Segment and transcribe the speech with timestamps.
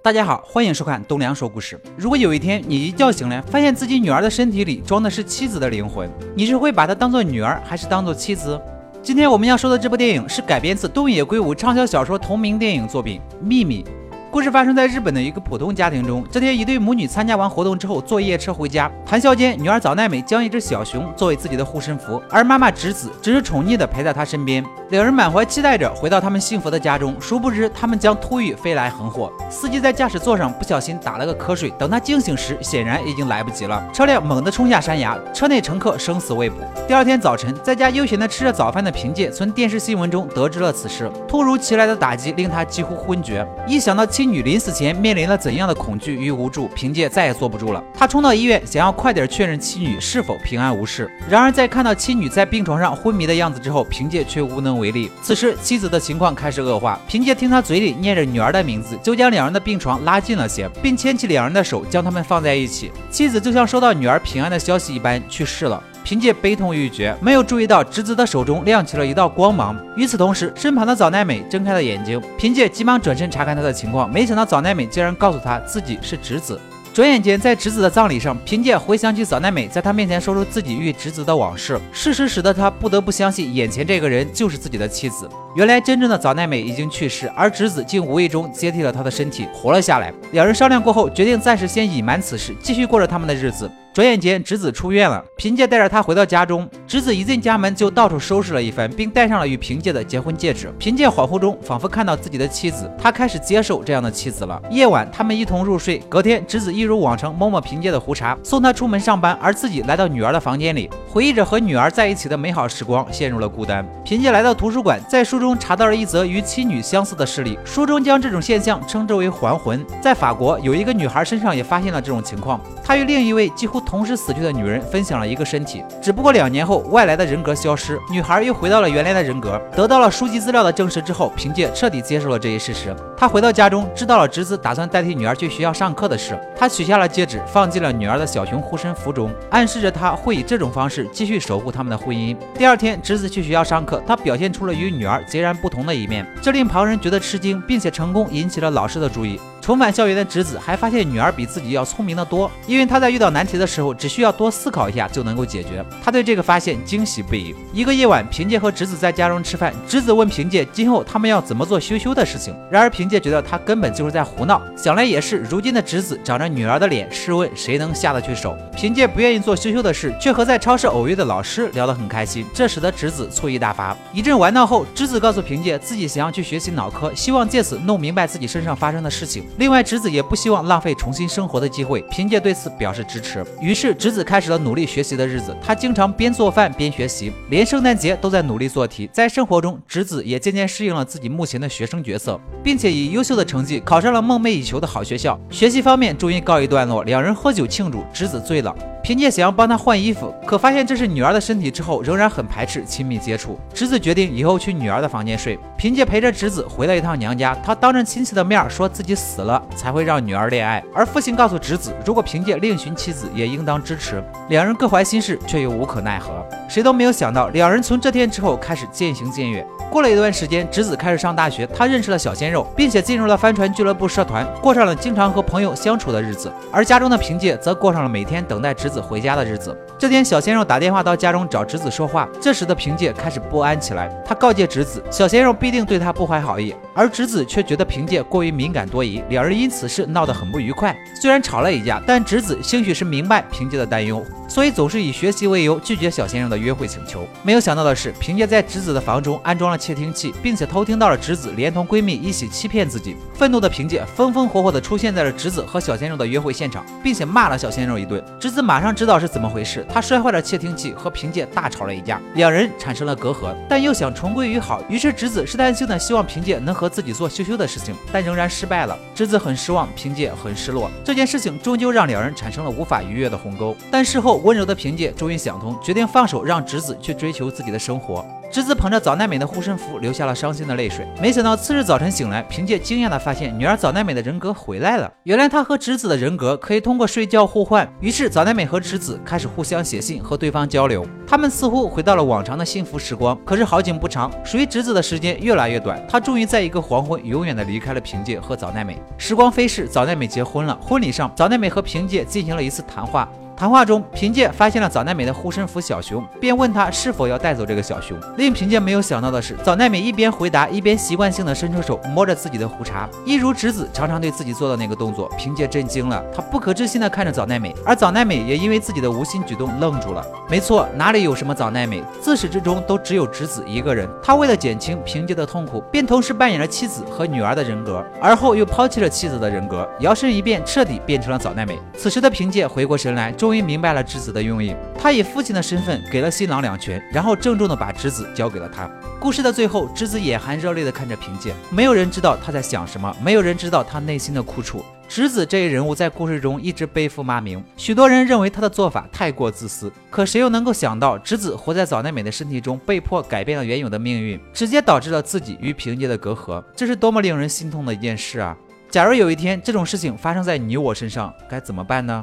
[0.00, 1.78] 大家好，欢迎收看东梁说故事。
[1.96, 8.58] 如果有一天你一觉醒来，发现自己女儿的身体里装的是妻子的灵魂，你是会把她当做女儿，还是当做妻子？
[9.02, 13.82] 今天我们要说的这部电影是改编自东野圭吾畅销小说同名电影作品《秘密》。
[14.30, 16.24] 故事发生在日本的一个普通家庭中。
[16.30, 18.90] 这天，一对母女参加完活动之后，坐夜车回家。
[19.04, 24.64] 谈笑间，女儿早奈美将一只小熊作为自己的护身符，而妈妈直子只是宠溺的陪在她身边。
[24.90, 29.30] 两人满怀期待着回到他们幸福的家中，殊不知他们将突遇飞来横祸。
[29.50, 33.86] 司机在驾驶座上不小心打了个瞌睡，等他惊醒时，显然已经来不及了。
[33.92, 36.56] 车辆猛地冲下山崖，车内乘客生死未卜。
[36.86, 41.10] 第二天早晨，在家悠闲的吃着早饭的平介，从电视新闻中得知了此事。
[41.28, 43.46] 突如其来的打击令他几乎昏厥。
[43.66, 47.84] 一想到妻女临死前面临了怎样的恐惧与无助，凭借再也坐不住了。
[47.92, 51.10] 他冲到医院，想要快点确认妻女是否平安无事。
[51.28, 55.10] 然而，在看到妻女在病床上昏迷的样子之后，凭借却无能为例。
[55.22, 57.00] 此时，妻子的情况开始恶化。
[57.08, 62.90] 凭借听他嘴里念着女儿的名字，就将两人的病床拉近了些，并牵起两人的手，将他们放在一起。
[63.10, 65.82] 妻子就像收到女儿平安的消息一般去世了。
[66.04, 69.78] 凭借悲痛欲绝，没有注意到侄子的手中亮起了一道光芒。
[69.94, 76.58] 与此同时，身旁的早奈美睁开了眼睛，凭借急忙转身查看他的情况，没想到早奈美竟然告诉他自己是侄子。
[76.98, 85.28] 转眼间，在侄子的葬礼上，凭借回想起早奈美在他面前说出自己与侄子的往事，事实使得他不得不相信眼前这个人就是自己的妻子。
[85.54, 90.12] 原来，真正的早奈美已经去世，而侄子竟无意中接替了他的身体，活了下来。
[90.32, 93.70] 两人商量过后，决定暂时先隐瞒此事，继续过着他们的日子。
[93.98, 95.24] 转眼间，侄子出院了。
[95.36, 100.72] 凭借带着他回到家中，侄子一进家门就到处收拾了一番，并戴上了与凭借的结婚戒指。
[100.78, 104.62] 凭借恍惚中仿佛看到自己的妻子，他开始接受这样的妻子了。
[104.70, 105.98] 夜晚，他们一同入睡。
[106.08, 113.84] 隔天，侄子一如往常摸摸凭借的胡茬，送他出门上班，而自己来到女儿的房间里，回忆着和女儿在一起的美好时光，陷入了孤单。
[114.04, 119.84] 凭借来到图书馆，在书中查到了一则与妻女相似的事例，书中将这种现象称之为还魂。
[120.00, 123.82] 在法国，有一个女孩身上也发现了这种情况，她与另一位几乎。
[123.88, 129.58] 同时死去的女人分享了一个身体，只不过两年后外来的人格消失，女孩又回到了原来的人格。
[129.74, 132.94] 得到了书籍资料的证实之后，凭借彻底接受了这一事实。
[133.16, 136.38] 他回到家中，知道了侄子打算代替女儿去学校上课的事。
[136.54, 142.36] 他取下了戒指，放进了女儿的小熊护身符中，暗示着他会以这种方式继续守护他们的婚姻。
[142.58, 149.40] 第二天，侄子去学校上课，他表现出了与女儿截然不同的一面，这令旁人觉得吃惊，并且成功引起了老师的注意。
[149.68, 155.84] 重返校园的侄子还发现女儿比自己要聪明的多，因为他在遇到难题的时候只需要多思考一下就能够解决。
[156.02, 157.54] 他对这个发现惊喜不已。
[157.70, 162.56] 一个夜晚，凭借和侄子在家中吃饭，侄子问凭借今后他们要怎么做羞羞的事情。
[162.70, 164.62] 然而凭借觉得他根本就是在胡闹。
[164.74, 168.56] 想来也是，如今的侄子长着女儿的脸，试问谁能下得去手？
[168.74, 173.94] 凭借不愿意做羞羞的事，却和在超市偶遇的老师聊得很开心，这使得侄子醋意大发。
[174.14, 179.44] 一阵玩闹后，侄子告诉凭借自己想要去学习脑科，希望借此弄明白自己身上发生的事情。
[179.58, 183.44] 另外，侄子也不希望浪费重新生活的机会，凭借对此表示支持。
[183.60, 185.52] 于是，侄子开始了努力学习的日子。
[185.60, 189.10] 他经常边做饭边学习，连圣诞节都在努力做题。
[189.12, 195.36] 在生活中，侄子也渐渐适应了自己目前的学生角色，并且以优秀的成绩考上了梦寐以求的好学校。
[195.50, 198.72] 学习方面终于告一段落，两人喝酒庆祝，侄子醉了。
[199.08, 203.58] 凭借想要帮他换衣服，可发现这是女儿的身体之后，仍然很排斥亲密接触。
[203.72, 205.58] 侄子决定以后去女儿的房间睡。
[205.78, 210.84] 凭借陪着侄子回了一趟娘家，他当着亲戚的面说自己死了才会让女儿恋爱。
[210.94, 214.22] 而父亲告诉侄子，如果凭借另寻妻子，也应当支持。
[214.50, 216.46] 两人各怀心事，却又无可奈何。
[216.68, 219.66] 谁都没有想到，两人从这天之后开始渐行渐远。
[219.90, 226.52] 过了一段时间，侄子开始上大学，他认识了小鲜肉，并且进入了帆船俱乐部社团，过上了经常和朋友相处的日子。
[226.70, 229.76] 而家中的凭借则过上了每天等待侄子回家的日子。
[229.98, 234.08] 这天，小鲜肉打电话到家中找侄子说话，这时的凭借开始不安起来。
[234.24, 240.98] 他告诫侄子，小鲜肉必定对他不怀好意，而侄子却觉得凭借过于敏感多疑，两人因此事闹得很不愉快。
[241.14, 244.20] 虽然吵了一架，但侄子兴许是明白凭借的担忧。
[244.48, 247.24] 所以总是以学习为由拒绝小先生的约会请求。
[247.44, 253.14] 没有想到的是，凭借在侄子的房中安装了窃听器，并且偷听到了侄子连同闺蜜一起欺骗自己。
[253.34, 258.20] 愤怒的凭借风风火火地出现在了侄子和小鲜肉的约会现场，并且骂了小鲜肉一顿。
[258.40, 264.82] 侄子马上知道是怎么回事，他摔坏了窃听器，和凭借大吵了一架，两人产生了隔阂，但又想重归于好。
[264.88, 268.98] 于是侄子试探性的希望凭借能和自己做羞羞的事情，但仍然失败了。
[269.14, 270.90] 侄子很失望，凭借很失落。
[271.04, 273.76] 这件事情终究让两人产生了无法逾越的鸿沟。
[273.90, 274.38] 但事后。
[274.38, 278.24] 温柔的凭借终于想通，决定放手让侄子去追求自己的生活。
[278.50, 281.06] 直子捧着早奈美的护身符，流下了伤心的泪水。
[281.20, 285.12] 没想到次日早晨醒来，凭借惊讶的发现，女儿早奈美的人格回来了。
[285.24, 287.86] 原来她和直子的人格可以通过睡觉互换。
[288.00, 291.06] 于是早奈美和直子开始互相写信和对方交流。
[291.26, 293.38] 他们似乎回到了往常的幸福时光。
[293.44, 296.02] 可是好景不长，属于直子的时间越来越短。
[296.08, 298.98] 他终于在一个黄昏，永远的离开了凭借和早奈美。
[299.18, 300.78] 时光飞逝，早奈美结婚了。
[300.80, 303.28] 婚礼上，早奈美和凭借进行了一次谈话。
[303.58, 308.16] 谈话中，凭借发现了早奈美的护身符小熊，便问他是否要带走这个小熊。
[308.36, 315.28] 令凭借没有想到的是，早奈美一边回答，一边习惯性的伸出手摸着自己的胡茬，一如直子常常对自己做的那个动作。
[315.36, 320.24] 凭借震惊了，他不可置信的看着早奈美，而早奈美也因为自己的无心举动愣住了。
[320.48, 324.08] 没错，哪里有什么早奈美，自始至终都只有直子一个人。
[324.22, 331.76] 他为了减轻凭借的痛苦，便同时扮演了妻子和女儿的人格，而后又抛弃了妻子的人格，摇身一变，彻底变成了早奈美。
[331.96, 333.47] 此时的凭借回过神来，终。
[333.48, 338.86] 终于明白了之子的用意，他以父亲的身份给了新郎两拳，然后郑重的把之子交给了他。
[339.18, 344.84] 故事的最后，之子眼含热泪的看着凭借，没有人知道他在想什么，没有人知道他内心的苦楚。
[345.08, 358.54] 直子这一人物在故事中一直背负骂名，许多人认为他的做法太过自私，可谁又能够想到，直子活在早奈美的身体中，被迫改变了原有的命运，直接导致了自己与凭借的隔阂，这是多么令人心痛的一件事啊！
[358.90, 362.22] 假如有一天这种事情发生在你我身上，该怎么办呢？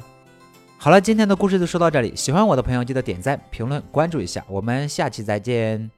[0.85, 2.15] 好了，今天的故事就说到这里。
[2.15, 4.45] 喜欢我的朋友，记得点赞、评论、关注一下。
[4.47, 5.89] 我们下期再见。